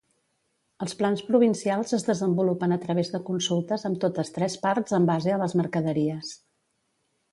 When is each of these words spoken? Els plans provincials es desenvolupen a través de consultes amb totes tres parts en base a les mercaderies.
Els 0.85 0.95
plans 1.01 1.19
provincials 1.25 1.93
es 1.97 2.05
desenvolupen 2.07 2.73
a 2.75 2.79
través 2.85 3.13
de 3.17 3.21
consultes 3.27 3.85
amb 3.91 4.01
totes 4.07 4.35
tres 4.39 4.57
parts 4.65 4.97
en 4.99 5.07
base 5.11 5.35
a 5.37 5.39
les 5.43 5.55
mercaderies. 5.61 6.33